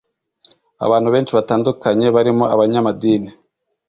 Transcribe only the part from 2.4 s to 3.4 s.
abanyamadini